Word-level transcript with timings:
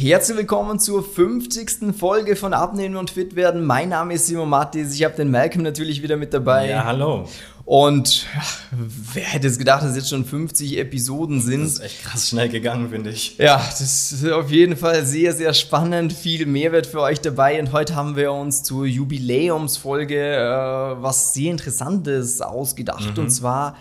herzlich 0.00 0.38
willkommen 0.38 0.78
zur 0.78 1.04
50. 1.04 1.94
Folge 1.94 2.34
von 2.34 2.54
Abnehmen 2.54 2.96
und 2.96 3.10
Fit 3.10 3.36
werden. 3.36 3.66
Mein 3.66 3.90
Name 3.90 4.14
ist 4.14 4.28
Simon 4.28 4.48
Mattis, 4.48 4.94
ich 4.94 5.04
habe 5.04 5.14
den 5.14 5.30
Malcolm 5.30 5.62
natürlich 5.62 6.02
wieder 6.02 6.16
mit 6.16 6.32
dabei. 6.32 6.70
Ja, 6.70 6.84
hallo. 6.84 7.28
Und 7.66 8.26
wer 8.70 9.24
hätte 9.24 9.46
es 9.46 9.58
gedacht, 9.58 9.82
dass 9.82 9.94
jetzt 9.94 10.08
schon 10.08 10.24
50 10.24 10.78
Episoden 10.78 11.42
sind? 11.42 11.64
Das 11.64 11.72
ist 11.72 11.80
echt 11.80 12.02
krass 12.02 12.30
schnell 12.30 12.48
gegangen, 12.48 12.88
finde 12.88 13.10
ich. 13.10 13.36
Ja, 13.36 13.58
das 13.58 14.12
ist 14.12 14.26
auf 14.26 14.50
jeden 14.50 14.78
Fall 14.78 15.04
sehr, 15.04 15.34
sehr 15.34 15.52
spannend. 15.52 16.14
Viel 16.14 16.46
Mehrwert 16.46 16.86
für 16.86 17.02
euch 17.02 17.20
dabei. 17.20 17.60
Und 17.60 17.72
heute 17.72 17.94
haben 17.94 18.16
wir 18.16 18.32
uns 18.32 18.62
zur 18.62 18.86
Jubiläumsfolge 18.86 20.18
äh, 20.18 21.02
was 21.02 21.34
sehr 21.34 21.50
Interessantes 21.50 22.40
ausgedacht. 22.40 23.18
Mhm. 23.18 23.24
Und 23.24 23.30
zwar, 23.30 23.76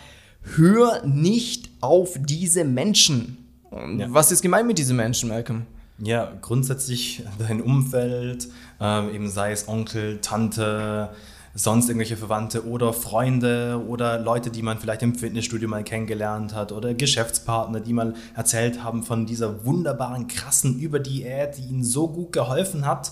hör 0.57 1.01
nicht 1.05 1.69
auf 1.79 2.15
diese 2.19 2.65
Menschen. 2.65 3.37
Ja. 3.71 4.07
was 4.09 4.33
ist 4.33 4.41
gemeint 4.41 4.67
mit 4.67 4.79
diesen 4.79 4.97
Menschen, 4.97 5.29
Malcolm? 5.29 5.65
Ja, 6.01 6.31
grundsätzlich 6.41 7.23
dein 7.39 7.61
Umfeld, 7.61 8.47
äh, 8.79 9.13
eben 9.13 9.29
sei 9.29 9.51
es 9.51 9.67
Onkel, 9.67 10.19
Tante, 10.21 11.09
sonst 11.53 11.89
irgendwelche 11.89 12.15
Verwandte 12.15 12.65
oder 12.65 12.93
Freunde 12.93 13.83
oder 13.85 14.17
Leute, 14.17 14.49
die 14.49 14.61
man 14.61 14.79
vielleicht 14.79 15.03
im 15.03 15.15
Fitnessstudio 15.15 15.67
mal 15.67 15.83
kennengelernt 15.83 16.53
hat 16.53 16.71
oder 16.71 16.93
Geschäftspartner, 16.93 17.81
die 17.81 17.91
mal 17.91 18.13
erzählt 18.35 18.81
haben 18.81 19.03
von 19.03 19.25
dieser 19.25 19.65
wunderbaren, 19.65 20.27
krassen 20.27 20.79
Überdiät, 20.79 21.57
die 21.57 21.63
ihnen 21.63 21.83
so 21.83 22.07
gut 22.07 22.31
geholfen 22.31 22.85
hat. 22.85 23.11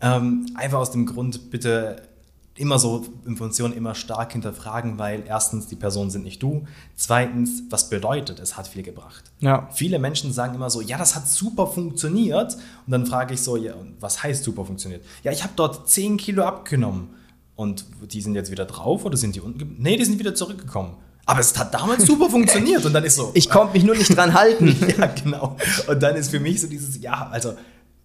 Ähm, 0.00 0.46
einfach 0.54 0.78
aus 0.78 0.90
dem 0.90 1.06
Grund, 1.06 1.50
bitte 1.50 2.02
immer 2.58 2.78
so 2.78 3.04
Informationen 3.24 3.74
immer 3.74 3.94
stark 3.94 4.32
hinterfragen, 4.32 4.98
weil 4.98 5.22
erstens, 5.26 5.66
die 5.66 5.76
Personen 5.76 6.10
sind 6.10 6.24
nicht 6.24 6.42
du. 6.42 6.66
Zweitens, 6.96 7.62
was 7.70 7.88
bedeutet, 7.88 8.40
es 8.40 8.56
hat 8.56 8.68
viel 8.68 8.82
gebracht. 8.82 9.24
Ja. 9.40 9.68
Viele 9.72 9.98
Menschen 9.98 10.32
sagen 10.32 10.54
immer 10.54 10.70
so, 10.70 10.80
ja, 10.80 10.98
das 10.98 11.14
hat 11.14 11.28
super 11.28 11.66
funktioniert. 11.66 12.54
Und 12.54 12.90
dann 12.90 13.06
frage 13.06 13.34
ich 13.34 13.42
so, 13.42 13.56
ja, 13.56 13.74
was 14.00 14.22
heißt 14.22 14.44
super 14.44 14.64
funktioniert? 14.64 15.04
Ja, 15.22 15.32
ich 15.32 15.42
habe 15.42 15.52
dort 15.56 15.88
10 15.88 16.16
Kilo 16.16 16.44
abgenommen. 16.44 17.10
Und 17.56 17.86
die 18.12 18.20
sind 18.20 18.34
jetzt 18.34 18.52
wieder 18.52 18.66
drauf 18.66 19.04
oder 19.04 19.16
sind 19.16 19.34
die 19.34 19.40
unten? 19.40 19.76
Nee, 19.78 19.96
die 19.96 20.04
sind 20.04 20.18
wieder 20.18 20.34
zurückgekommen. 20.34 20.94
Aber 21.26 21.40
es 21.40 21.58
hat 21.58 21.74
damals 21.74 22.06
super 22.06 22.30
funktioniert. 22.30 22.84
Und 22.86 22.92
dann 22.92 23.04
ist 23.04 23.16
so. 23.16 23.32
Ich 23.34 23.50
konnte 23.50 23.74
mich 23.74 23.84
nur 23.84 23.96
nicht 23.96 24.16
dran 24.16 24.32
halten. 24.32 24.76
ja, 24.98 25.06
genau. 25.06 25.56
Und 25.88 26.02
dann 26.02 26.16
ist 26.16 26.30
für 26.30 26.40
mich 26.40 26.60
so 26.60 26.68
dieses, 26.68 27.00
ja, 27.02 27.28
also 27.30 27.54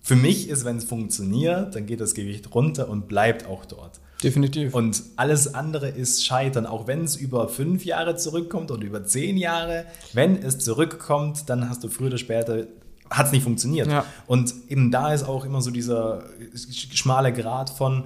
für 0.01 0.17
mich 0.17 0.49
ist, 0.49 0.65
wenn 0.65 0.77
es 0.77 0.83
funktioniert, 0.83 1.75
dann 1.75 1.85
geht 1.85 2.01
das 2.01 2.13
Gewicht 2.13 2.53
runter 2.53 2.89
und 2.89 3.07
bleibt 3.07 3.47
auch 3.47 3.65
dort. 3.65 4.01
Definitiv. 4.23 4.73
Und 4.73 5.03
alles 5.15 5.53
andere 5.53 5.89
ist 5.89 6.25
Scheitern, 6.25 6.65
auch 6.65 6.87
wenn 6.87 7.03
es 7.03 7.15
über 7.15 7.49
fünf 7.49 7.85
Jahre 7.85 8.15
zurückkommt 8.15 8.71
oder 8.71 8.83
über 8.83 9.05
zehn 9.05 9.37
Jahre. 9.37 9.85
Wenn 10.13 10.41
es 10.41 10.59
zurückkommt, 10.59 11.49
dann 11.49 11.69
hast 11.69 11.83
du 11.83 11.89
früher 11.89 12.07
oder 12.07 12.17
später 12.17 12.67
hat 13.09 13.27
es 13.27 13.31
nicht 13.31 13.43
funktioniert. 13.43 13.87
Ja. 13.87 14.05
Und 14.25 14.53
eben 14.69 14.91
da 14.91 15.13
ist 15.13 15.23
auch 15.23 15.45
immer 15.45 15.61
so 15.61 15.71
dieser 15.71 16.23
schmale 16.55 17.33
Grad 17.33 17.69
von, 17.69 18.05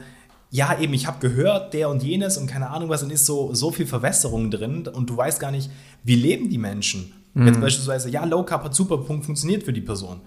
ja, 0.50 0.78
eben, 0.80 0.94
ich 0.94 1.08
habe 1.08 1.20
gehört, 1.20 1.74
der 1.74 1.90
und 1.90 2.04
jenes 2.04 2.38
und 2.38 2.48
keine 2.48 2.70
Ahnung 2.70 2.90
was, 2.90 3.04
und 3.04 3.12
ist 3.12 3.26
so, 3.26 3.54
so 3.54 3.72
viel 3.72 3.86
Verwässerung 3.86 4.50
drin 4.50 4.88
und 4.88 5.10
du 5.10 5.16
weißt 5.16 5.40
gar 5.40 5.52
nicht, 5.52 5.70
wie 6.04 6.16
leben 6.16 6.50
die 6.50 6.58
Menschen. 6.58 7.14
Mhm. 7.34 7.48
Jetzt 7.48 7.62
beispielsweise, 7.62 8.10
ja, 8.10 8.26
Low 8.26 8.44
Carb 8.44 8.64
hat 8.64 8.74
super 8.74 8.98
Punkt 8.98 9.26
funktioniert 9.26 9.64
für 9.64 9.74
die 9.74 9.82
Person 9.82 10.22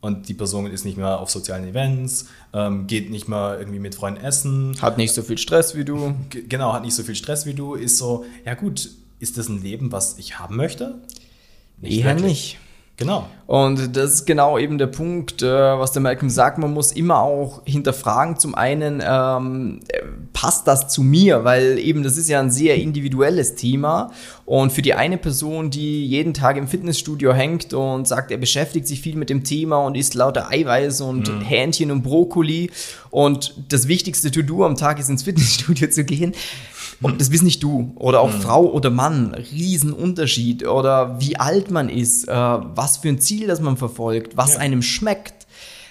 und 0.00 0.28
die 0.28 0.34
Person 0.34 0.66
ist 0.66 0.84
nicht 0.84 0.96
mehr 0.96 1.18
auf 1.18 1.30
sozialen 1.30 1.66
Events, 1.66 2.26
ähm, 2.52 2.86
geht 2.86 3.10
nicht 3.10 3.28
mehr 3.28 3.56
irgendwie 3.58 3.78
mit 3.78 3.94
Freunden 3.94 4.22
essen. 4.22 4.76
Hat 4.80 4.98
nicht 4.98 5.12
so 5.12 5.22
viel 5.22 5.38
Stress 5.38 5.74
wie 5.74 5.84
du. 5.84 6.14
Genau, 6.48 6.72
hat 6.72 6.82
nicht 6.82 6.94
so 6.94 7.02
viel 7.02 7.14
Stress 7.14 7.46
wie 7.46 7.54
du. 7.54 7.74
Ist 7.74 7.98
so, 7.98 8.24
ja 8.44 8.54
gut, 8.54 8.90
ist 9.18 9.38
das 9.38 9.48
ein 9.48 9.62
Leben, 9.62 9.92
was 9.92 10.18
ich 10.18 10.38
haben 10.38 10.56
möchte? 10.56 10.96
Nicht 11.80 11.98
Eher 11.98 12.16
wirklich. 12.16 12.24
nicht. 12.24 12.58
Genau. 12.98 13.28
Und 13.46 13.94
das 13.94 14.14
ist 14.14 14.26
genau 14.26 14.58
eben 14.58 14.78
der 14.78 14.86
Punkt, 14.86 15.42
äh, 15.42 15.46
was 15.78 15.92
der 15.92 16.00
Malcolm 16.00 16.30
sagt. 16.30 16.56
Man 16.58 16.72
muss 16.72 16.92
immer 16.92 17.20
auch 17.20 17.62
hinterfragen, 17.66 18.38
zum 18.38 18.54
einen, 18.54 19.02
ähm, 19.06 19.80
passt 20.36 20.68
das 20.68 20.88
zu 20.88 21.02
mir? 21.02 21.44
Weil 21.44 21.78
eben 21.78 22.02
das 22.02 22.18
ist 22.18 22.28
ja 22.28 22.38
ein 22.40 22.50
sehr 22.50 22.76
individuelles 22.76 23.54
Thema. 23.54 24.12
Und 24.44 24.70
für 24.70 24.82
die 24.82 24.92
eine 24.92 25.16
Person, 25.16 25.70
die 25.70 26.06
jeden 26.06 26.34
Tag 26.34 26.58
im 26.58 26.68
Fitnessstudio 26.68 27.32
hängt 27.32 27.72
und 27.72 28.06
sagt, 28.06 28.30
er 28.30 28.36
beschäftigt 28.36 28.86
sich 28.86 29.00
viel 29.00 29.16
mit 29.16 29.30
dem 29.30 29.44
Thema 29.44 29.78
und 29.78 29.96
isst 29.96 30.14
lauter 30.14 30.50
Eiweiß 30.50 31.00
und 31.00 31.32
mhm. 31.32 31.40
Hähnchen 31.40 31.90
und 31.90 32.02
Brokkoli 32.02 32.70
und 33.10 33.54
das 33.70 33.88
wichtigste 33.88 34.30
To-Do 34.30 34.66
am 34.66 34.76
Tag 34.76 35.00
ist 35.00 35.08
ins 35.08 35.22
Fitnessstudio 35.22 35.88
zu 35.90 36.04
gehen, 36.04 36.34
und 37.02 37.20
das 37.20 37.30
bist 37.30 37.42
nicht 37.42 37.62
du. 37.62 37.92
Oder 37.96 38.20
auch 38.20 38.32
mhm. 38.32 38.40
Frau 38.40 38.64
oder 38.72 38.90
Mann. 38.90 39.34
Riesenunterschied. 39.34 40.66
Oder 40.66 41.20
wie 41.20 41.36
alt 41.36 41.70
man 41.70 41.88
ist, 41.88 42.26
äh, 42.26 42.32
was 42.32 42.98
für 42.98 43.08
ein 43.08 43.20
Ziel 43.20 43.46
das 43.46 43.60
man 43.60 43.76
verfolgt, 43.76 44.36
was 44.36 44.54
ja. 44.54 44.60
einem 44.60 44.82
schmeckt. 44.82 45.35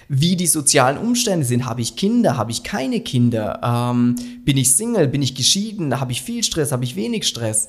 Wie 0.08 0.36
die 0.36 0.46
sozialen 0.46 0.98
Umstände 0.98 1.44
sind. 1.44 1.66
Habe 1.66 1.80
ich 1.80 1.96
Kinder? 1.96 2.36
Habe 2.36 2.50
ich 2.50 2.62
keine 2.62 3.00
Kinder? 3.00 3.60
Ähm, 3.62 4.16
bin 4.44 4.56
ich 4.56 4.76
Single? 4.76 5.08
Bin 5.08 5.22
ich 5.22 5.34
geschieden? 5.34 5.98
Habe 6.00 6.12
ich 6.12 6.22
viel 6.22 6.44
Stress? 6.44 6.72
Habe 6.72 6.84
ich 6.84 6.96
wenig 6.96 7.26
Stress? 7.26 7.68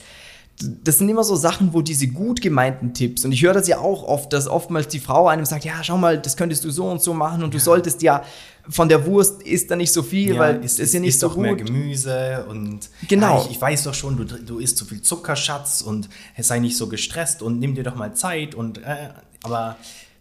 das 0.60 0.98
sind 0.98 1.08
immer 1.08 1.24
so 1.24 1.36
Sachen, 1.36 1.74
wo 1.74 1.82
diese 1.82 2.08
gut 2.08 2.42
gemeinten 2.42 2.94
Tipps, 2.94 3.24
und 3.24 3.32
ich 3.32 3.44
höre 3.44 3.54
das 3.54 3.68
ja 3.68 3.78
auch 3.78 4.04
oft, 4.04 4.34
dass 4.34 4.48
oftmals 4.48 4.88
die 4.88 5.00
Frau 5.00 5.28
einem 5.28 5.46
sagt, 5.46 5.66
ja, 5.66 5.84
schau 5.84 5.98
mal, 5.98 6.20
das 6.20 6.36
könntest 6.36 6.64
du 6.64 6.72
so 6.72 6.90
und 6.90 7.02
so 7.02 7.14
machen 7.14 7.44
und 7.44 7.54
ja. 7.54 7.60
du 7.60 7.64
solltest 7.64 8.02
ja 8.02 8.24
von 8.68 8.90
der 8.90 9.06
Wurst 9.06 9.44
isst 9.44 9.70
da 9.70 9.76
nicht 9.76 9.94
so 9.94 10.02
viel, 10.02 10.34
ja, 10.34 10.40
weil 10.40 10.64
es 10.64 10.80
ist 10.80 10.94
ja 10.94 11.00
nicht 11.00 11.10
ist 11.10 11.20
so 11.20 11.28
doch 11.28 11.36
gut. 11.36 11.44
mehr 11.44 11.56
Gemüse 11.56 12.46
und 12.50 12.90
genau. 13.08 13.38
Ja, 13.38 13.46
ich, 13.46 13.52
ich, 13.52 13.62
weiß 13.62 13.84
doch 13.84 13.94
schon, 13.94 14.18
du, 14.18 14.26
du 14.26 14.58
isst 14.58 14.78
zu 14.78 14.86
viel 14.86 15.02
Zuckerschatz 15.02 15.82
und 15.82 16.10
sei 16.40 16.60
nicht 16.60 16.76
so 16.76 16.88
gestresst 16.88 17.42
und 17.44 17.60
nimm 17.60 17.76
dir 17.76 17.84
doch 17.84 17.96
mal 17.96 18.16
Zeit 18.16 18.56
und 18.56 18.80
äh, 18.80 19.10
aber 19.44 19.78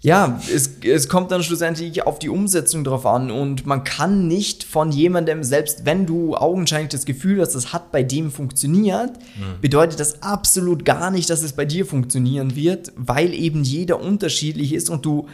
ja, 0.06 0.41
es, 0.55 0.78
es 0.84 1.09
kommt 1.09 1.33
dann 1.33 1.43
schlussendlich 1.43 2.06
auf 2.06 2.21
die 2.21 2.28
Umsetzung 2.28 2.84
drauf 2.84 3.05
an 3.06 3.33
und 3.33 3.67
man 3.67 3.83
kann 3.83 4.28
nicht 4.28 4.62
von 4.62 4.93
jemandem, 4.93 5.43
selbst 5.43 5.84
wenn 5.84 6.06
du 6.06 6.37
augenscheinlich 6.37 6.91
das 6.91 7.06
Gefühl 7.06 7.41
hast, 7.41 7.56
das 7.56 7.72
hat 7.72 7.91
bei 7.91 8.05
dem 8.05 8.31
funktioniert, 8.31 9.19
mhm. 9.19 9.61
bedeutet 9.61 9.99
das 9.99 10.22
absolut 10.22 10.84
gar 10.84 11.11
nicht, 11.11 11.28
dass 11.28 11.43
es 11.43 11.55
bei 11.55 11.65
dir 11.65 11.84
funktionieren 11.84 12.55
wird, 12.55 12.93
weil 12.95 13.34
eben 13.34 13.65
jeder 13.65 14.00
unterschiedlich 14.00 14.75
ist 14.75 14.91
und 14.91 15.05
du 15.05 15.27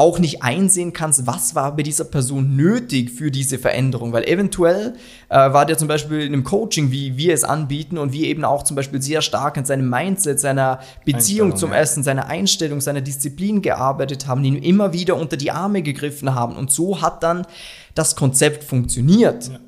auch 0.00 0.18
nicht 0.18 0.42
einsehen 0.42 0.94
kannst, 0.94 1.26
was 1.26 1.54
war 1.54 1.76
bei 1.76 1.82
dieser 1.82 2.04
Person 2.04 2.56
nötig 2.56 3.10
für 3.10 3.30
diese 3.30 3.58
Veränderung. 3.58 4.14
Weil 4.14 4.24
eventuell 4.24 4.94
äh, 5.28 5.34
war 5.34 5.66
der 5.66 5.76
zum 5.76 5.88
Beispiel 5.88 6.22
in 6.22 6.32
einem 6.32 6.42
Coaching, 6.42 6.90
wie 6.90 7.18
wir 7.18 7.34
es 7.34 7.44
anbieten 7.44 7.98
und 7.98 8.14
wir 8.14 8.26
eben 8.26 8.46
auch 8.46 8.62
zum 8.62 8.76
Beispiel 8.76 9.02
sehr 9.02 9.20
stark 9.20 9.58
an 9.58 9.66
seinem 9.66 9.90
Mindset, 9.90 10.40
seiner 10.40 10.80
Beziehung 11.04 11.54
zum 11.54 11.72
ja. 11.72 11.80
Essen, 11.80 12.02
seiner 12.02 12.28
Einstellung, 12.28 12.80
seiner 12.80 13.02
Disziplin 13.02 13.60
gearbeitet 13.60 14.26
haben, 14.26 14.42
ihn 14.42 14.56
immer 14.56 14.94
wieder 14.94 15.16
unter 15.16 15.36
die 15.36 15.50
Arme 15.50 15.82
gegriffen 15.82 16.34
haben. 16.34 16.56
Und 16.56 16.72
so 16.72 17.02
hat 17.02 17.22
dann 17.22 17.46
das 17.94 18.16
Konzept 18.16 18.64
funktioniert. 18.64 19.48
Ja. 19.48 19.60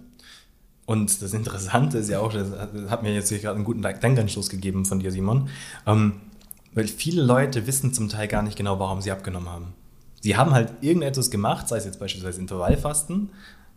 Und 0.86 1.20
das 1.20 1.34
Interessante 1.34 1.98
ist 1.98 2.08
ja 2.08 2.20
auch, 2.20 2.32
das 2.32 2.48
hat 2.88 3.02
mir 3.02 3.12
jetzt 3.12 3.28
hier 3.28 3.38
gerade 3.38 3.56
einen 3.56 3.64
guten 3.64 3.82
Denkanstoß 3.82 4.48
gegeben 4.48 4.86
von 4.86 4.98
dir, 4.98 5.12
Simon, 5.12 5.50
ähm, 5.86 6.14
weil 6.72 6.88
viele 6.88 7.20
Leute 7.22 7.66
wissen 7.66 7.92
zum 7.92 8.08
Teil 8.08 8.28
gar 8.28 8.42
nicht 8.42 8.56
genau, 8.56 8.78
warum 8.78 9.02
sie 9.02 9.10
abgenommen 9.10 9.50
haben. 9.50 9.74
Sie 10.22 10.36
haben 10.36 10.52
halt 10.52 10.72
irgendetwas 10.80 11.30
gemacht, 11.32 11.66
sei 11.66 11.78
es 11.78 11.84
jetzt 11.84 11.98
beispielsweise 11.98 12.40
Intervallfasten, 12.40 13.30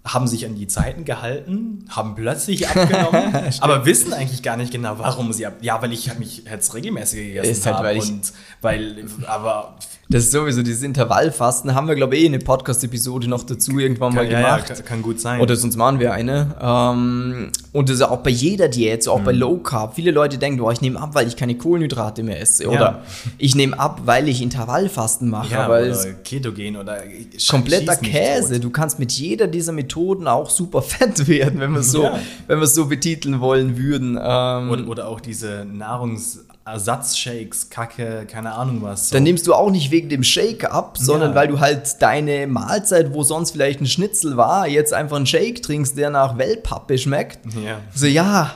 haben 0.05 0.27
sich 0.27 0.45
an 0.45 0.55
die 0.55 0.67
Zeiten 0.67 1.03
gehalten, 1.03 1.85
haben 1.89 2.15
plötzlich 2.15 2.67
abgenommen, 2.69 3.33
aber 3.59 3.85
wissen 3.85 4.13
eigentlich 4.13 4.43
gar 4.43 4.55
nicht 4.55 4.71
genau, 4.71 4.99
warum 4.99 5.33
sie 5.33 5.45
ab. 5.47 5.55
Ja, 5.61 5.81
weil 5.81 5.91
ich 5.91 6.17
mich 6.19 6.43
jetzt 6.49 6.73
regelmäßig 6.73 7.27
gegessen 7.27 7.51
ist 7.51 7.65
halt, 7.65 7.83
weil 7.83 7.99
und 7.99 8.33
weil, 8.61 9.05
aber 9.25 9.75
das 10.07 10.25
ist 10.25 10.31
sowieso 10.33 10.61
dieses 10.61 10.83
Intervallfasten, 10.83 11.73
haben 11.73 11.87
wir 11.87 11.95
glaube 11.95 12.15
ich 12.15 12.23
eh 12.23 12.27
eine 12.27 12.37
Podcast-Episode 12.37 13.27
noch 13.27 13.43
dazu 13.43 13.79
irgendwann 13.79 14.13
kann, 14.13 14.25
mal 14.25 14.29
gemacht. 14.29 14.69
Ja, 14.69 14.75
kann, 14.75 14.85
kann, 14.85 15.01
gut 15.01 15.19
sein. 15.19 15.41
Oder 15.41 15.55
sonst 15.55 15.77
machen 15.77 15.99
wir 15.99 16.13
eine. 16.13 16.55
Ähm, 16.61 17.51
und 17.71 17.89
das 17.89 17.95
ist 17.95 18.01
auch 18.03 18.19
bei 18.19 18.29
jeder 18.29 18.67
Diät, 18.67 19.03
so 19.03 19.13
auch 19.13 19.19
mhm. 19.19 19.25
bei 19.25 19.31
Low 19.31 19.57
Carb. 19.57 19.95
Viele 19.95 20.11
Leute 20.11 20.37
denken, 20.37 20.61
oh, 20.61 20.69
ich 20.69 20.81
nehme 20.81 20.99
ab, 20.99 21.15
weil 21.15 21.27
ich 21.27 21.35
keine 21.35 21.57
Kohlenhydrate 21.57 22.21
mehr 22.21 22.39
esse. 22.39 22.67
Oder 22.67 22.79
ja. 22.79 23.01
ich 23.39 23.55
nehme 23.55 23.79
ab, 23.79 24.01
weil 24.05 24.29
ich 24.29 24.43
Intervallfasten 24.43 25.27
mache. 25.27 25.53
Ja, 25.53 25.65
aber 25.65 25.79
oder 25.79 26.13
Ketogen 26.23 26.77
oder 26.77 27.01
kompletter 27.49 27.95
Käse. 27.95 28.59
Du 28.59 28.69
kannst 28.69 28.99
mit 28.99 29.11
jeder 29.11 29.47
dieser 29.47 29.71
Methoden 29.71 29.94
auch 30.27 30.49
super 30.49 30.81
fett 30.81 31.27
werden, 31.27 31.59
wenn 31.59 31.71
wir 31.73 31.79
es 31.79 31.91
so, 31.91 32.03
ja. 32.03 32.19
wenn 32.47 32.59
wir 32.59 32.65
es 32.65 32.75
so 32.75 32.85
betiteln 32.85 33.39
wollen 33.39 33.77
würden. 33.77 34.19
Ähm, 34.21 34.69
oder, 34.69 34.87
oder 34.87 35.07
auch 35.07 35.19
diese 35.19 35.65
Nahrungs 35.65 36.45
Ersatzshakes, 36.65 37.69
Kacke, 37.69 38.25
keine 38.27 38.53
Ahnung 38.53 38.81
was. 38.81 39.09
So. 39.09 39.15
Dann 39.15 39.23
nimmst 39.23 39.45
du 39.45 39.53
auch 39.53 39.69
nicht 39.69 39.91
wegen 39.91 40.09
dem 40.09 40.23
Shake 40.23 40.65
ab, 40.65 40.97
sondern 40.99 41.29
ja. 41.29 41.35
weil 41.35 41.47
du 41.47 41.59
halt 41.59 42.01
deine 42.01 42.47
Mahlzeit, 42.47 43.13
wo 43.13 43.21
sonst 43.21 43.51
vielleicht 43.51 43.81
ein 43.81 43.85
Schnitzel 43.85 44.35
war, 44.35 44.67
jetzt 44.67 44.91
einfach 44.91 45.15
einen 45.15 45.27
Shake 45.27 45.61
trinkst, 45.61 45.95
der 45.95 46.09
nach 46.09 46.39
Wellpappe 46.39 46.97
schmeckt. 46.97 47.45
Ja. 47.63 47.81
So, 47.93 48.07
ja. 48.07 48.51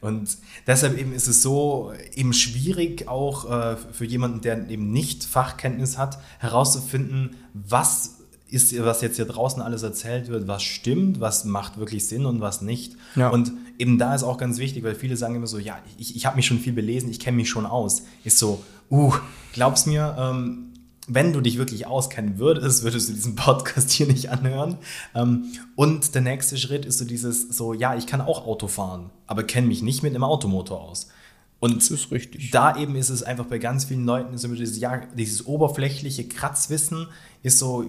Und 0.00 0.36
deshalb 0.66 0.98
eben 0.98 1.14
ist 1.14 1.28
es 1.28 1.42
so 1.42 1.92
eben 2.16 2.32
schwierig, 2.32 3.06
auch 3.06 3.48
äh, 3.48 3.76
für 3.92 4.06
jemanden, 4.06 4.40
der 4.40 4.68
eben 4.68 4.90
nicht 4.90 5.22
Fachkenntnis 5.22 5.96
hat, 5.96 6.18
herauszufinden, 6.40 7.36
was 7.54 8.21
ist, 8.52 8.78
was 8.84 9.00
jetzt 9.00 9.16
hier 9.16 9.24
draußen 9.24 9.62
alles 9.62 9.82
erzählt 9.82 10.28
wird, 10.28 10.46
was 10.46 10.62
stimmt, 10.62 11.20
was 11.20 11.44
macht 11.44 11.78
wirklich 11.78 12.06
Sinn 12.06 12.26
und 12.26 12.40
was 12.40 12.60
nicht. 12.60 12.96
Ja. 13.16 13.30
Und 13.30 13.52
eben 13.78 13.98
da 13.98 14.14
ist 14.14 14.22
auch 14.22 14.36
ganz 14.36 14.58
wichtig, 14.58 14.84
weil 14.84 14.94
viele 14.94 15.16
sagen 15.16 15.34
immer 15.34 15.46
so, 15.46 15.58
ja, 15.58 15.78
ich, 15.98 16.14
ich 16.14 16.26
habe 16.26 16.36
mich 16.36 16.46
schon 16.46 16.58
viel 16.58 16.74
belesen, 16.74 17.10
ich 17.10 17.18
kenne 17.18 17.38
mich 17.38 17.48
schon 17.48 17.64
aus. 17.64 18.02
Ist 18.24 18.38
so, 18.38 18.62
uh, 18.90 19.14
glaub's 19.54 19.86
mir, 19.86 20.16
ähm, 20.18 20.72
wenn 21.08 21.32
du 21.32 21.40
dich 21.40 21.58
wirklich 21.58 21.86
auskennen 21.86 22.38
würdest, 22.38 22.84
würdest 22.84 23.08
du 23.08 23.14
diesen 23.14 23.34
Podcast 23.36 23.90
hier 23.90 24.06
nicht 24.06 24.30
anhören. 24.30 24.76
Ähm, 25.14 25.46
und 25.74 26.14
der 26.14 26.22
nächste 26.22 26.58
Schritt 26.58 26.84
ist 26.84 26.98
so 26.98 27.04
dieses, 27.04 27.48
so, 27.48 27.72
ja, 27.72 27.96
ich 27.96 28.06
kann 28.06 28.20
auch 28.20 28.46
Auto 28.46 28.68
fahren, 28.68 29.10
aber 29.26 29.44
kenne 29.44 29.66
mich 29.66 29.82
nicht 29.82 30.02
mit 30.02 30.14
einem 30.14 30.24
Automotor 30.24 30.80
aus. 30.80 31.08
Und 31.58 31.76
das 31.76 31.92
ist 31.92 32.10
richtig. 32.10 32.50
da 32.50 32.76
eben 32.76 32.96
ist 32.96 33.08
es 33.08 33.22
einfach 33.22 33.46
bei 33.46 33.58
ganz 33.58 33.84
vielen 33.84 34.04
Leuten, 34.04 34.36
immer 34.36 34.56
dieses, 34.56 34.78
ja, 34.80 35.00
dieses 35.16 35.46
oberflächliche 35.46 36.26
Kratzwissen 36.26 37.06
ist 37.44 37.60
so, 37.60 37.84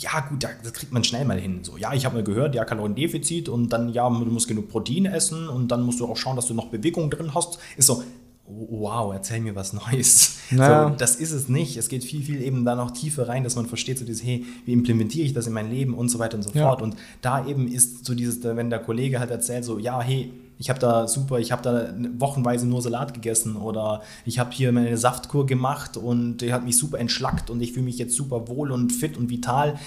ja 0.00 0.20
gut, 0.20 0.44
das 0.44 0.72
kriegt 0.72 0.92
man 0.92 1.02
schnell 1.02 1.24
mal 1.24 1.40
hin. 1.40 1.64
So, 1.64 1.76
ja, 1.76 1.92
ich 1.92 2.04
habe 2.04 2.16
mal 2.16 2.24
gehört, 2.24 2.54
ja, 2.54 2.64
Kaloriendefizit 2.64 3.48
und 3.48 3.72
dann, 3.72 3.88
ja, 3.88 4.08
du 4.08 4.26
musst 4.26 4.46
genug 4.46 4.68
Protein 4.68 5.06
essen 5.06 5.48
und 5.48 5.68
dann 5.68 5.82
musst 5.82 5.98
du 5.98 6.06
auch 6.06 6.16
schauen, 6.16 6.36
dass 6.36 6.46
du 6.46 6.54
noch 6.54 6.68
Bewegung 6.68 7.10
drin 7.10 7.34
hast. 7.34 7.58
Ist 7.76 7.86
so, 7.86 8.04
wow, 8.48 9.12
erzähl 9.12 9.40
mir 9.40 9.54
was 9.54 9.72
Neues. 9.72 10.36
Naja. 10.50 10.88
So, 10.88 10.94
das 10.96 11.16
ist 11.16 11.32
es 11.32 11.50
nicht. 11.50 11.76
Es 11.76 11.90
geht 11.90 12.04
viel, 12.04 12.22
viel 12.22 12.40
eben 12.40 12.64
da 12.64 12.74
noch 12.74 12.92
tiefer 12.92 13.28
rein, 13.28 13.44
dass 13.44 13.54
man 13.54 13.66
versteht, 13.66 13.98
so 13.98 14.06
dieses, 14.06 14.24
hey, 14.24 14.46
wie 14.64 14.72
implementiere 14.72 15.26
ich 15.26 15.34
das 15.34 15.46
in 15.46 15.52
mein 15.52 15.70
Leben 15.70 15.92
und 15.92 16.08
so 16.08 16.18
weiter 16.18 16.36
und 16.38 16.42
so 16.42 16.50
ja. 16.54 16.62
fort. 16.66 16.80
Und 16.80 16.96
da 17.20 17.46
eben 17.46 17.68
ist 17.68 18.06
so 18.06 18.14
dieses, 18.14 18.42
wenn 18.42 18.70
der 18.70 18.78
Kollege 18.78 19.20
halt 19.20 19.30
erzählt, 19.30 19.66
so, 19.66 19.78
ja, 19.78 20.00
hey, 20.00 20.32
ich 20.58 20.70
habe 20.70 20.80
da 20.80 21.06
super, 21.06 21.38
ich 21.38 21.52
habe 21.52 21.62
da 21.62 21.94
wochenweise 22.18 22.66
nur 22.66 22.82
Salat 22.82 23.14
gegessen 23.14 23.56
oder 23.56 24.02
ich 24.24 24.38
habe 24.38 24.50
hier 24.52 24.72
meine 24.72 24.96
Saftkur 24.96 25.46
gemacht 25.46 25.96
und 25.96 26.38
der 26.38 26.52
hat 26.52 26.64
mich 26.64 26.76
super 26.76 26.98
entschlackt 26.98 27.50
und 27.50 27.60
ich 27.60 27.72
fühle 27.72 27.84
mich 27.84 27.98
jetzt 27.98 28.16
super 28.16 28.48
wohl 28.48 28.72
und 28.72 28.90
fit 28.90 29.16
und 29.16 29.30
vital 29.30 29.78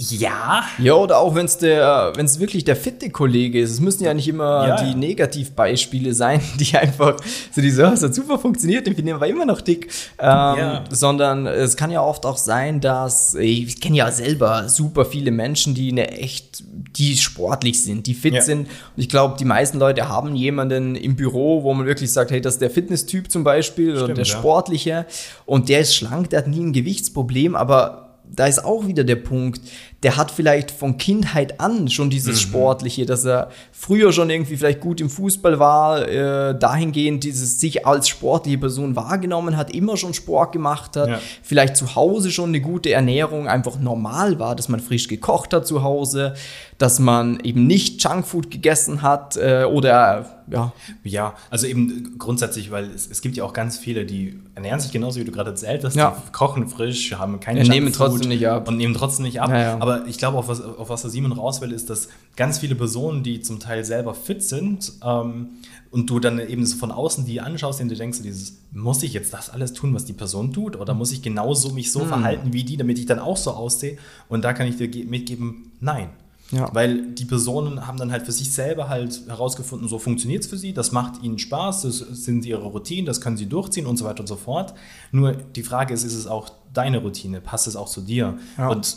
ja. 0.00 0.64
Ja, 0.78 0.94
oder 0.94 1.18
auch 1.18 1.34
wenn 1.34 1.46
es 1.46 1.58
der, 1.58 2.12
wenn 2.14 2.24
es 2.24 2.38
wirklich 2.38 2.64
der 2.64 2.76
fitte 2.76 3.10
Kollege 3.10 3.60
ist. 3.60 3.72
Es 3.72 3.80
müssen 3.80 4.04
ja 4.04 4.14
nicht 4.14 4.28
immer 4.28 4.68
ja, 4.68 4.84
die 4.84 4.94
Negativbeispiele 4.94 6.14
sein, 6.14 6.40
die 6.60 6.76
einfach 6.76 7.16
so 7.50 7.60
diese, 7.60 7.84
oh, 7.84 7.92
es 7.92 8.02
hat 8.04 8.14
super 8.14 8.38
funktioniert, 8.38 8.86
den 8.86 8.94
finden 8.94 9.20
wir 9.20 9.26
immer 9.26 9.44
noch 9.44 9.60
dick. 9.60 9.88
Ähm, 10.20 10.28
ja. 10.28 10.84
Sondern 10.88 11.48
es 11.48 11.76
kann 11.76 11.90
ja 11.90 12.00
oft 12.00 12.26
auch 12.26 12.36
sein, 12.36 12.80
dass, 12.80 13.34
ich 13.34 13.80
kenne 13.80 13.96
ja 13.96 14.12
selber 14.12 14.68
super 14.68 15.04
viele 15.04 15.32
Menschen, 15.32 15.74
die 15.74 15.90
eine 15.90 16.12
echt, 16.12 16.62
die 16.96 17.16
sportlich 17.16 17.82
sind, 17.82 18.06
die 18.06 18.14
fit 18.14 18.40
sind. 18.44 18.68
Und 18.68 19.02
ich 19.02 19.08
glaube, 19.08 19.36
die 19.36 19.44
meisten 19.44 19.80
Leute 19.80 20.08
haben 20.08 20.36
jemanden 20.36 20.94
im 20.94 21.16
Büro, 21.16 21.64
wo 21.64 21.74
man 21.74 21.86
wirklich 21.86 22.12
sagt, 22.12 22.30
hey, 22.30 22.40
das 22.40 22.54
ist 22.54 22.62
der 22.62 22.70
Fitnesstyp 22.70 23.32
zum 23.32 23.42
Beispiel 23.42 23.90
Stimmt, 23.90 24.04
oder 24.04 24.14
der 24.14 24.24
Sportliche. 24.26 25.06
Und 25.44 25.68
der 25.68 25.80
ist 25.80 25.96
schlank, 25.96 26.30
der 26.30 26.40
hat 26.40 26.46
nie 26.46 26.60
ein 26.60 26.72
Gewichtsproblem, 26.72 27.56
aber 27.56 28.07
da 28.34 28.46
ist 28.46 28.64
auch 28.64 28.86
wieder 28.86 29.04
der 29.04 29.16
Punkt, 29.16 29.60
der 30.02 30.16
hat 30.16 30.30
vielleicht 30.30 30.70
von 30.70 30.96
Kindheit 30.96 31.60
an 31.60 31.88
schon 31.88 32.08
dieses 32.08 32.36
mhm. 32.36 32.48
Sportliche, 32.48 33.04
dass 33.04 33.24
er 33.24 33.50
früher 33.72 34.12
schon 34.12 34.30
irgendwie 34.30 34.56
vielleicht 34.56 34.80
gut 34.80 35.00
im 35.00 35.10
Fußball 35.10 35.58
war, 35.58 36.06
äh, 36.06 36.56
dahingehend 36.56 37.24
dieses 37.24 37.58
sich 37.58 37.84
als 37.86 38.08
sportliche 38.08 38.58
Person 38.58 38.94
wahrgenommen 38.94 39.56
hat, 39.56 39.74
immer 39.74 39.96
schon 39.96 40.14
Sport 40.14 40.52
gemacht 40.52 40.96
hat, 40.96 41.08
ja. 41.08 41.20
vielleicht 41.42 41.76
zu 41.76 41.96
Hause 41.96 42.30
schon 42.30 42.50
eine 42.50 42.60
gute 42.60 42.92
Ernährung 42.92 43.48
einfach 43.48 43.78
normal 43.78 44.38
war, 44.38 44.54
dass 44.54 44.68
man 44.68 44.80
frisch 44.80 45.08
gekocht 45.08 45.52
hat 45.52 45.66
zu 45.66 45.82
Hause, 45.82 46.34
dass 46.78 47.00
man 47.00 47.40
eben 47.40 47.66
nicht 47.66 48.02
Junkfood 48.02 48.50
gegessen 48.50 49.02
hat 49.02 49.36
äh, 49.36 49.64
oder 49.64 50.37
ja. 50.50 50.72
Ja, 51.04 51.34
also 51.50 51.66
eben 51.66 52.18
grundsätzlich, 52.18 52.70
weil 52.70 52.84
es, 52.90 53.10
es, 53.10 53.22
gibt 53.22 53.36
ja 53.36 53.44
auch 53.44 53.52
ganz 53.52 53.78
viele, 53.78 54.04
die 54.04 54.38
ernähren 54.54 54.80
sich 54.80 54.92
genauso, 54.92 55.20
wie 55.20 55.24
du 55.24 55.32
gerade 55.32 55.50
erzählt 55.50 55.84
hast, 55.84 55.96
ja. 55.96 56.22
die 56.26 56.32
kochen 56.32 56.68
frisch, 56.68 57.14
haben 57.14 57.40
keine 57.40 57.62
ja, 57.62 57.68
nehmen 57.68 57.92
trotzdem 57.92 58.28
nicht 58.28 58.46
ab. 58.46 58.68
Und 58.68 58.76
nehmen 58.76 58.94
trotzdem 58.94 59.24
nicht 59.24 59.40
ab. 59.40 59.50
Ja, 59.50 59.60
ja. 59.60 59.76
Aber 59.80 60.06
ich 60.06 60.18
glaube, 60.18 60.38
auf 60.38 60.48
was, 60.48 60.60
auf 60.60 60.88
was 60.88 61.02
der 61.02 61.10
Simon 61.10 61.32
raus 61.32 61.60
will, 61.60 61.72
ist, 61.72 61.90
dass 61.90 62.08
ganz 62.36 62.58
viele 62.58 62.74
Personen, 62.74 63.22
die 63.22 63.40
zum 63.40 63.60
Teil 63.60 63.84
selber 63.84 64.14
fit 64.14 64.42
sind, 64.42 64.92
ähm, 65.04 65.48
und 65.90 66.10
du 66.10 66.20
dann 66.20 66.38
eben 66.38 66.66
so 66.66 66.76
von 66.76 66.90
außen 66.90 67.24
die 67.24 67.40
anschaust 67.40 67.80
und 67.80 67.88
du 67.88 67.96
denkst, 67.96 68.22
dieses, 68.22 68.58
muss 68.72 69.02
ich 69.02 69.12
jetzt 69.12 69.32
das 69.32 69.50
alles 69.50 69.72
tun, 69.72 69.94
was 69.94 70.04
die 70.04 70.12
Person 70.12 70.52
tut? 70.52 70.76
Oder 70.76 70.94
muss 70.94 71.12
ich 71.12 71.22
genauso 71.22 71.70
mich 71.70 71.90
so 71.92 72.02
hm. 72.02 72.08
verhalten 72.08 72.52
wie 72.52 72.64
die, 72.64 72.76
damit 72.76 72.98
ich 72.98 73.06
dann 73.06 73.18
auch 73.18 73.36
so 73.36 73.52
aussehe? 73.52 73.96
Und 74.28 74.44
da 74.44 74.52
kann 74.52 74.66
ich 74.66 74.76
dir 74.76 74.88
mitgeben, 75.06 75.72
nein. 75.80 76.10
Ja. 76.50 76.74
Weil 76.74 77.12
die 77.12 77.26
Personen 77.26 77.86
haben 77.86 77.98
dann 77.98 78.10
halt 78.10 78.24
für 78.24 78.32
sich 78.32 78.52
selber 78.52 78.88
halt 78.88 79.22
herausgefunden, 79.26 79.86
so 79.88 79.98
funktioniert 79.98 80.44
es 80.44 80.50
für 80.50 80.56
sie, 80.56 80.72
das 80.72 80.92
macht 80.92 81.22
ihnen 81.22 81.38
Spaß, 81.38 81.82
das 81.82 81.98
sind 81.98 82.44
ihre 82.46 82.64
Routinen, 82.64 83.04
das 83.04 83.20
können 83.20 83.36
sie 83.36 83.46
durchziehen 83.46 83.86
und 83.86 83.98
so 83.98 84.06
weiter 84.06 84.20
und 84.20 84.28
so 84.28 84.36
fort. 84.36 84.74
Nur 85.12 85.32
die 85.32 85.62
Frage 85.62 85.92
ist, 85.92 86.04
ist 86.04 86.14
es 86.14 86.26
auch 86.26 86.48
deine 86.72 86.98
Routine? 86.98 87.40
Passt 87.40 87.66
es 87.66 87.76
auch 87.76 87.88
zu 87.88 88.00
dir? 88.00 88.38
Ja. 88.56 88.68
Und 88.68 88.96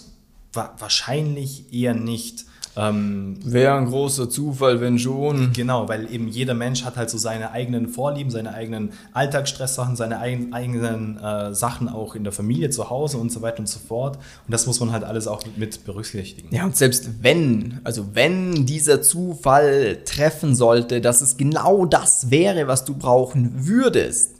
wa 0.54 0.74
wahrscheinlich 0.80 1.74
eher 1.74 1.94
nicht. 1.94 2.46
Ähm, 2.78 3.38
Wäre 3.44 3.76
ein 3.76 3.86
großer 3.86 4.30
Zufall, 4.30 4.80
wenn 4.80 4.98
schon. 4.98 5.52
Genau, 5.54 5.90
weil 5.90 6.12
eben 6.12 6.28
jeder 6.28 6.54
Mensch 6.54 6.86
hat 6.86 6.96
halt 6.96 7.10
so 7.10 7.18
seine 7.18 7.52
eigenen 7.52 7.90
Vorlieben, 7.90 8.32
seine 8.32 8.54
eigenen 8.54 8.94
Alltagsstresssachen, 9.12 9.96
seine 9.96 10.20
eigen, 10.20 10.54
eigenen 10.54 11.18
äh, 11.18 11.54
Sachen 11.54 11.90
auch 11.90 12.16
in 12.16 12.24
der 12.24 12.32
Familie, 12.32 12.70
zu 12.70 12.90
Hause 12.90 13.18
und 13.18 13.32
so 13.32 13.42
weiter 13.42 13.60
und 13.60 13.68
so 13.68 13.80
fort. 13.80 14.18
Und 14.18 14.52
das 14.54 14.68
muss 14.68 14.80
man 14.80 14.92
halt 14.92 15.04
alles 15.04 15.28
auch 15.28 15.44
mit 15.58 15.84
berücksichtigen. 15.84 16.56
Ja, 16.56 16.64
und 16.64 16.78
selbst 16.78 17.24
wenn, 17.24 17.82
also 17.84 18.16
wenn 18.16 18.66
dieser 18.66 19.02
Zufall 19.02 20.00
treffen 20.06 20.56
sollte, 20.56 21.02
dass 21.02 21.22
es 21.22 21.36
genau 21.36 21.86
das 21.86 22.32
wäre, 22.32 22.68
was 22.68 22.86
du 22.86 22.96
brauchen 22.96 23.68
würdest, 23.68 24.36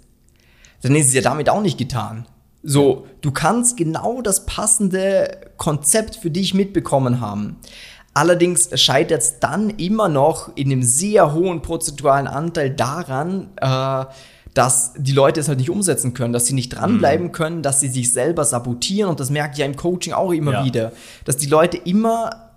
dann 0.82 0.96
ist 0.96 1.08
es 1.08 1.14
ja 1.14 1.22
damit 1.22 1.50
auch 1.50 1.62
nicht 1.62 1.78
getan. 1.78 2.26
So, 2.64 3.08
du 3.22 3.32
kannst 3.32 3.76
genau 3.76 4.22
das 4.22 4.46
passende 4.46 5.38
Konzept 5.58 6.16
für 6.16 6.30
dich 6.30 6.54
mitbekommen 6.54 7.20
haben. 7.20 7.58
Allerdings 8.14 8.70
scheitert 8.80 9.22
es 9.22 9.40
dann 9.40 9.70
immer 9.72 10.10
noch 10.10 10.56
in 10.56 10.72
einem 10.72 10.84
sehr 10.84 11.34
hohen 11.34 11.62
prozentualen 11.62 12.28
Anteil 12.28 12.70
daran, 12.70 13.50
äh, 13.56 14.06
dass 14.54 14.94
die 14.98 15.14
Leute 15.14 15.40
es 15.40 15.48
halt 15.48 15.60
nicht 15.60 15.70
umsetzen 15.70 16.14
können, 16.14 16.34
dass 16.34 16.46
sie 16.46 16.54
nicht 16.54 16.70
dranbleiben 16.70 17.28
mhm. 17.28 17.32
können, 17.32 17.62
dass 17.62 17.80
sie 17.80 17.88
sich 17.88 18.12
selber 18.12 18.44
sabotieren. 18.44 19.10
Und 19.10 19.22
das 19.22 19.30
merke 19.30 19.54
ich 19.54 19.60
ja 19.60 19.66
im 19.66 19.78
Coaching 19.78 20.12
auch 20.12 20.32
immer 20.32 20.52
ja. 20.52 20.66
wieder, 20.66 20.92
dass 21.24 21.38
die 21.38 21.48
Leute 21.48 21.78
immer 21.78 22.52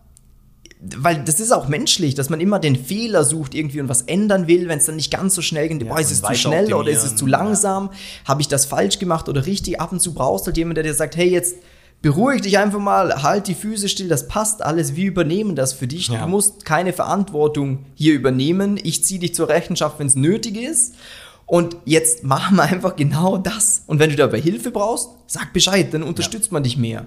weil 0.96 1.24
das 1.24 1.40
ist 1.40 1.50
auch 1.50 1.68
menschlich, 1.68 2.14
dass 2.14 2.28
man 2.28 2.40
immer 2.40 2.58
den 2.58 2.76
Fehler 2.76 3.24
sucht 3.24 3.54
irgendwie 3.54 3.80
und 3.80 3.88
was 3.88 4.02
ändern 4.02 4.46
will, 4.48 4.68
wenn 4.68 4.78
es 4.78 4.84
dann 4.84 4.96
nicht 4.96 5.10
ganz 5.10 5.34
so 5.34 5.40
schnell 5.40 5.68
geht. 5.68 5.82
Ja, 5.82 5.88
boah, 5.88 5.98
ist 5.98 6.10
es 6.10 6.20
zu 6.20 6.34
schnell 6.34 6.74
oder 6.74 6.90
ist 6.90 7.04
es 7.04 7.16
zu 7.16 7.26
langsam? 7.26 7.86
Ja. 7.86 8.28
Habe 8.28 8.42
ich 8.42 8.48
das 8.48 8.66
falsch 8.66 8.98
gemacht 8.98 9.28
oder 9.28 9.46
richtig? 9.46 9.80
Ab 9.80 9.92
und 9.92 10.00
zu 10.00 10.12
brauchst 10.12 10.44
du 10.44 10.48
halt 10.48 10.58
jemanden, 10.58 10.74
der 10.74 10.84
dir 10.84 10.94
sagt, 10.94 11.16
hey, 11.16 11.30
jetzt 11.30 11.56
beruhig 12.04 12.42
dich 12.42 12.58
einfach 12.58 12.80
mal, 12.80 13.22
halt 13.22 13.48
die 13.48 13.54
Füße 13.54 13.88
still, 13.88 14.08
das 14.08 14.28
passt 14.28 14.62
alles, 14.62 14.94
wir 14.94 15.06
übernehmen 15.06 15.56
das 15.56 15.72
für 15.72 15.86
dich. 15.86 16.08
Ja. 16.08 16.20
Du 16.20 16.28
musst 16.28 16.66
keine 16.66 16.92
Verantwortung 16.92 17.86
hier 17.94 18.12
übernehmen. 18.12 18.78
Ich 18.80 19.02
ziehe 19.02 19.18
dich 19.18 19.34
zur 19.34 19.48
Rechenschaft, 19.48 19.98
wenn 19.98 20.06
es 20.06 20.14
nötig 20.14 20.58
ist. 20.58 20.96
Und 21.46 21.78
jetzt 21.86 22.22
machen 22.22 22.56
wir 22.56 22.64
einfach 22.64 22.94
genau 22.94 23.38
das. 23.38 23.84
Und 23.86 24.00
wenn 24.00 24.10
du 24.10 24.16
dabei 24.16 24.38
Hilfe 24.38 24.70
brauchst, 24.70 25.08
sag 25.26 25.54
Bescheid, 25.54 25.94
dann 25.94 26.02
unterstützt 26.02 26.48
ja. 26.48 26.52
man 26.52 26.62
dich 26.62 26.76
mehr. 26.76 27.06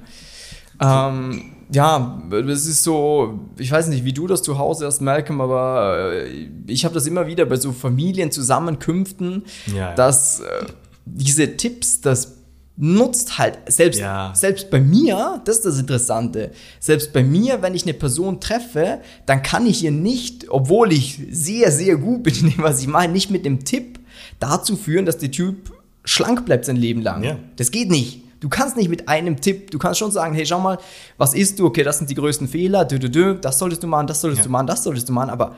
Ähm, 0.82 1.52
ja, 1.72 2.20
das 2.32 2.66
ist 2.66 2.84
so, 2.84 3.40
ich 3.56 3.72
weiß 3.72 3.90
nicht, 3.90 4.04
wie 4.04 4.14
du 4.14 4.26
das 4.26 4.42
zu 4.42 4.58
Hause 4.58 4.88
hast, 4.88 5.02
Malcolm, 5.02 5.42
aber 5.42 6.24
äh, 6.24 6.50
ich 6.66 6.86
habe 6.86 6.96
das 6.96 7.06
immer 7.06 7.28
wieder 7.28 7.46
bei 7.46 7.58
so 7.58 7.72
Familienzusammenkünften, 7.72 9.44
ja, 9.76 9.94
dass 9.94 10.40
äh, 10.40 10.66
diese 11.06 11.56
Tipps, 11.56 12.02
das 12.02 12.37
nutzt 12.78 13.40
halt 13.40 13.58
selbst, 13.68 14.00
ja. 14.00 14.32
selbst 14.36 14.70
bei 14.70 14.80
mir, 14.80 15.42
das 15.46 15.58
ist 15.58 15.66
das 15.66 15.80
Interessante, 15.80 16.52
selbst 16.80 17.12
bei 17.12 17.24
mir, 17.24 17.62
wenn 17.64 17.74
ich 17.74 17.84
eine 17.84 17.96
Person 17.96 18.40
treffe, 18.40 19.00
dann 19.26 19.42
kann 19.42 19.66
ich 19.66 19.84
ihr 19.84 19.92
nicht, 19.92 20.50
obwohl 20.50 20.94
ich 20.94 21.20
sehr, 21.32 21.72
sehr 21.72 21.98
gut 21.98 22.24
bin 22.24 22.36
in 22.40 22.52
dem, 22.52 22.60
was 22.60 22.80
ich 22.80 22.88
mache, 22.88 23.08
nicht 23.08 23.32
mit 23.32 23.46
dem 23.46 23.66
Tipp 23.66 24.00
dazu 24.40 24.78
führen, 24.78 25.06
dass 25.06 25.18
der 25.18 25.32
Typ 25.32 25.74
schlank 26.06 26.46
bleibt 26.46 26.66
sein 26.66 26.76
Leben 26.76 27.02
lang. 27.02 27.24
Ja. 27.24 27.40
Das 27.56 27.72
geht 27.72 27.90
nicht. 27.90 28.24
Du 28.40 28.50
kannst 28.50 28.78
nicht 28.78 28.90
mit 28.90 29.10
einem 29.10 29.42
Tipp, 29.42 29.72
du 29.72 29.80
kannst 29.80 29.98
schon 29.98 30.12
sagen, 30.12 30.36
hey, 30.36 30.46
schau 30.46 30.60
mal, 30.60 30.78
was 31.18 31.34
isst 31.34 31.58
du? 31.58 31.66
Okay, 31.66 31.82
das 31.82 31.98
sind 31.98 32.12
die 32.12 32.16
größten 32.16 32.48
Fehler, 32.48 32.86
dü, 32.86 33.00
dü, 33.00 33.10
dü, 33.10 33.40
das 33.42 33.58
solltest 33.58 33.82
du 33.82 33.88
machen, 33.88 34.06
das 34.06 34.22
solltest 34.22 34.42
ja. 34.42 34.44
du 34.44 34.52
machen, 34.52 34.68
das 34.68 34.84
solltest 34.84 35.10
du 35.10 35.14
machen, 35.14 35.32
aber 35.32 35.56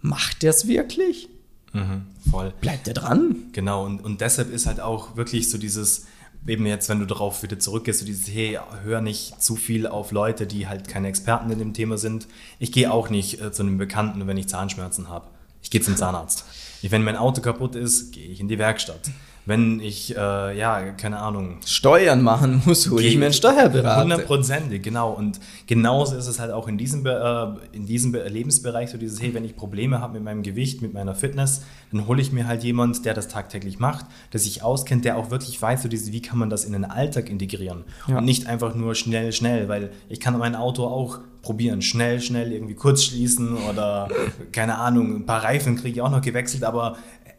macht 0.00 0.44
der 0.44 0.50
es 0.50 0.68
wirklich? 0.68 1.28
Mhm, 1.72 2.02
voll. 2.30 2.52
Bleibt 2.60 2.86
der 2.86 2.94
dran? 2.94 3.36
Genau, 3.52 3.84
und, 3.84 4.04
und 4.04 4.20
deshalb 4.20 4.52
ist 4.52 4.66
halt 4.66 4.78
auch 4.78 5.16
wirklich 5.16 5.50
so 5.50 5.58
dieses, 5.58 6.06
eben 6.46 6.66
jetzt, 6.66 6.88
wenn 6.88 7.00
du 7.00 7.06
darauf 7.06 7.42
wieder 7.42 7.58
zurückgehst, 7.58 8.00
so 8.00 8.06
dieses, 8.06 8.28
hey, 8.28 8.58
hör 8.82 9.00
nicht 9.00 9.42
zu 9.42 9.56
viel 9.56 9.86
auf 9.86 10.12
Leute, 10.12 10.46
die 10.46 10.66
halt 10.66 10.88
keine 10.88 11.08
Experten 11.08 11.50
in 11.50 11.58
dem 11.58 11.74
Thema 11.74 11.98
sind. 11.98 12.26
Ich 12.58 12.72
gehe 12.72 12.92
auch 12.92 13.10
nicht 13.10 13.40
äh, 13.40 13.52
zu 13.52 13.62
einem 13.62 13.78
Bekannten, 13.78 14.26
wenn 14.26 14.36
ich 14.36 14.48
Zahnschmerzen 14.48 15.08
habe. 15.08 15.28
Ich 15.62 15.70
gehe 15.70 15.80
zum 15.80 15.96
Zahnarzt. 15.96 16.44
wenn 16.82 17.02
mein 17.02 17.16
Auto 17.16 17.40
kaputt 17.40 17.74
ist, 17.74 18.12
gehe 18.12 18.28
ich 18.28 18.40
in 18.40 18.48
die 18.48 18.58
Werkstatt 18.58 19.10
wenn 19.48 19.80
ich, 19.80 20.14
äh, 20.14 20.58
ja, 20.58 20.90
keine 20.92 21.20
Ahnung. 21.20 21.56
Steuern 21.64 22.20
machen 22.20 22.60
muss, 22.66 22.90
hole 22.90 23.02
ich 23.02 23.16
mir 23.16 23.24
einen 23.24 23.34
Steuerberater. 23.34 24.02
Hundertprozentig, 24.02 24.82
genau. 24.82 25.12
Und 25.12 25.40
genauso 25.66 26.16
ist 26.16 26.26
es 26.26 26.38
halt 26.38 26.52
auch 26.52 26.68
in 26.68 26.76
diesem, 26.76 27.06
äh, 27.06 27.46
in 27.72 27.86
diesem 27.86 28.12
Lebensbereich 28.12 28.90
so 28.90 28.98
dieses, 28.98 29.22
hey, 29.22 29.32
wenn 29.32 29.46
ich 29.46 29.56
Probleme 29.56 30.02
habe 30.02 30.12
mit 30.12 30.22
meinem 30.22 30.42
Gewicht, 30.42 30.82
mit 30.82 30.92
meiner 30.92 31.14
Fitness, 31.14 31.62
dann 31.90 32.06
hole 32.06 32.20
ich 32.20 32.30
mir 32.30 32.46
halt 32.46 32.62
jemand, 32.62 33.06
der 33.06 33.14
das 33.14 33.28
tagtäglich 33.28 33.78
macht, 33.78 34.04
der 34.34 34.40
sich 34.40 34.62
auskennt, 34.62 35.06
der 35.06 35.16
auch 35.16 35.30
wirklich 35.30 35.60
weiß, 35.60 35.82
so 35.82 35.88
dieses, 35.88 36.12
wie 36.12 36.20
kann 36.20 36.38
man 36.38 36.50
das 36.50 36.66
in 36.66 36.74
den 36.74 36.84
Alltag 36.84 37.30
integrieren. 37.30 37.84
Ja. 38.06 38.18
Und 38.18 38.26
nicht 38.26 38.46
einfach 38.46 38.74
nur 38.74 38.94
schnell, 38.94 39.32
schnell, 39.32 39.66
weil 39.66 39.92
ich 40.10 40.20
kann 40.20 40.36
mein 40.36 40.56
Auto 40.56 40.84
auch 40.84 41.20
probieren, 41.40 41.80
schnell, 41.82 42.20
schnell 42.20 42.52
irgendwie 42.52 42.74
kurz 42.74 43.04
schließen 43.04 43.56
oder 43.70 44.08
keine 44.52 44.78
Ahnung, 44.78 45.16
ein 45.16 45.26
paar 45.26 45.44
Reifen 45.44 45.76
kriege 45.76 45.94
ich 45.94 46.02
auch 46.02 46.10
noch 46.10 46.20
gewechselt, 46.20 46.64
aber 46.64 46.98